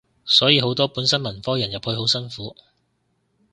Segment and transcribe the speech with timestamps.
[0.25, 2.55] 所以好多本身文科人入去好辛苦